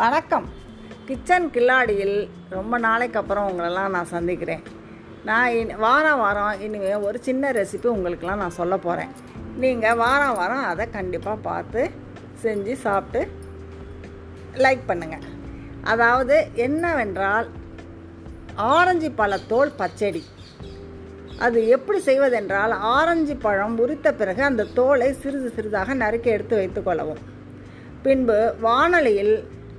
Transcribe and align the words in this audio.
வணக்கம். 0.00 0.46
கிச்சன் 1.06 1.46
கில்லாடியில் 1.52 2.16
ரொம்ப 2.54 2.78
நாளைக்கு 2.86 3.18
அப்புறம் 3.20 3.46
உங்களெல்லாம் 3.50 3.94
நான் 3.96 4.10
சந்திக்கிறேன். 4.12 4.64
நான் 5.28 5.54
இனி 5.58 5.74
வாரம் 5.84 6.20
வாரம் 6.22 6.60
இனிமேல் 6.64 7.04
ஒரு 7.08 7.18
சின்ன 7.28 7.52
ரெசிபி 7.58 7.88
உங்களுக்கெல்லாம் 7.92 8.42
நான் 8.44 8.56
சொல்ல 8.58 8.76
போகிறேன் 8.86 9.12
நீங்கள் 9.62 9.98
வாரம் 10.02 10.36
வாரம் 10.40 10.66
அதை 10.72 10.86
கண்டிப்பாக 10.98 11.44
பார்த்து 11.48 11.84
செஞ்சு 12.42 12.76
சாப்பிட்டு 12.84 13.22
லைக் 14.64 14.84
பண்ணுங்கள் 14.90 15.24
அதாவது 15.94 16.36
என்னவென்றால் 16.66 17.48
ஆரஞ்சு 18.74 19.10
பழத்தோல் 19.22 19.76
பச்சடி. 19.80 20.24
அது 21.46 21.58
எப்படி 21.78 22.00
செய்வதென்றால் 22.10 22.76
ஆரஞ்சு 22.94 23.36
பழம் 23.48 23.80
உரித்த 23.84 24.16
பிறகு 24.20 24.44
அந்த 24.50 24.70
தோலை 24.78 25.10
சிறிது 25.24 25.50
சிறிதாக 25.58 26.00
நறுக்கி 26.04 26.30
எடுத்து 26.36 26.62
வைத்துக்கொள்ளவும் 26.62 27.24
பின்பு 28.06 28.40
வானொலியில் 28.64 29.36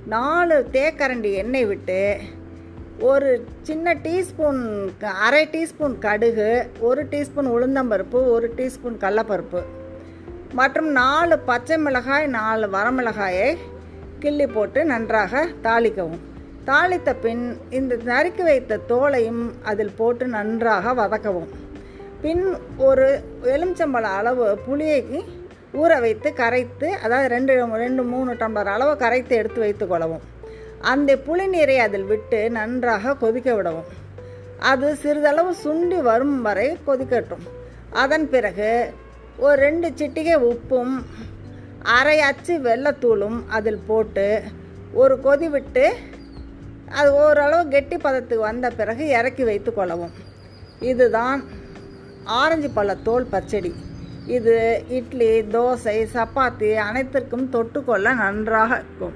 நாலு 0.08 0.56
தேக்கரண்டி 0.72 1.30
எண்ணெய் 1.34 1.66
விட்டு 1.66 2.16
ஒரு 3.00 3.44
சின்ன 3.62 3.94
டீஸ்பூன் 3.94 4.60
அரை 5.24 5.48
டீஸ்பூன் 5.52 5.94
கடுகு 5.98 6.68
ஒரு 6.80 7.02
டீஸ்பூன் 7.04 7.48
உளுந்தம்பருப்பு 7.54 8.18
ஒரு 8.34 8.52
டீஸ்பூன் 8.56 8.96
கடலப்பருப்பு. 9.00 9.60
மற்றும் 10.52 10.90
நாலு 10.90 11.38
பச்சை 11.38 11.78
மிளகாய் 11.78 12.26
நாலு 12.26 12.66
வரமிளகாயை 12.66 13.56
கிள்ளி 14.18 14.46
போட்டு 14.46 14.84
நன்றாக 14.84 15.46
தாளிக்கவும். 15.62 16.24
தாளித்த 16.66 17.14
பின் 17.20 17.44
இந்த 17.70 17.98
நறுக்கி 18.04 18.42
வைத்த 18.42 18.80
தோலையும் 18.88 19.44
அதில் 19.62 19.96
போட்டு 19.96 20.26
நன்றாக 20.26 20.94
வதக்கவும். 21.02 21.52
பின் 22.22 22.44
ஒரு 22.76 23.22
எலுமிச்சம்பழ 23.42 24.06
அளவு 24.20 24.58
புளியை 24.66 25.24
ஊற 25.72 26.00
வைத்து 26.00 26.32
கரைத்து 26.32 26.88
அதாவது 27.02 27.28
ரெண்டு 27.28 27.76
ரெண்டு 27.76 28.02
மூணு 28.02 28.32
டம்ளர் 28.32 28.70
அளவு 28.74 28.96
கரைத்து 28.96 29.36
எடுத்து 29.36 29.60
வைத்துக் 29.60 29.88
கொள்ளவும். 29.88 30.20
அந்த 30.80 31.16
புளிநீரை 31.16 31.76
அதில் 31.76 32.04
விட்டு 32.04 32.50
நன்றாக 32.50 33.14
கொதிக்க 33.14 33.54
விடவும். 33.54 33.88
அது 34.58 34.96
சிறிதளவு 34.96 35.54
சுண்டி 35.64 36.02
வரும் 36.02 36.42
வரை 36.42 36.78
கொதிக்கட்டும். 36.86 37.44
அதன் 37.90 38.28
பிறகு 38.28 38.92
ஒரு 39.36 39.56
ரெண்டு 39.60 39.88
சிட்டிகை 39.88 40.36
உப்பும் 40.52 40.94
அரை 41.82 42.20
அச்சு 42.20 42.58
வெள்ளத்தூளும் 42.58 43.38
அதில் 43.46 43.82
போட்டு 43.86 44.42
ஒரு 44.92 45.20
கொதி 45.24 45.50
விட்டு 45.50 45.94
அது 46.88 47.12
ஓரளவு 47.12 47.68
கெட்டி 47.68 47.96
பதத்துக்கு 47.96 48.48
வந்த 48.50 48.70
பிறகு 48.70 49.08
இறக்கி 49.08 49.44
வைத்து 49.44 49.74
கொள்ளவும். 49.74 50.10
இதுதான் 50.80 51.44
ஆரஞ்சு 52.24 52.70
பழத்தோல் 52.76 53.30
பச்சடி. 53.30 53.74
இது 54.28 54.84
இட்லி 54.88 55.28
தோசை 55.42 56.06
சப்பாத்தி 56.14 56.74
அனைத்திற்கும் 56.74 57.50
தொட்டுக்கொள்ள 57.52 58.14
நன்றாக 58.14 58.74
இருக்கும். 58.74 59.14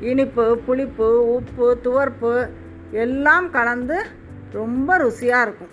இனிப்பு 0.00 0.58
புளிப்பு 0.66 1.34
உப்பு 1.34 1.78
துவர்ப்பு 1.84 2.48
எல்லாம் 2.90 3.50
கலந்து 3.50 4.06
ரொம்ப 4.52 4.98
ருசியாக 4.98 5.42
இருக்கும். 5.42 5.72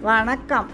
வணக்கம். 0.00 0.70